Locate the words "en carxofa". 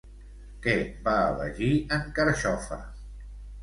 2.01-2.85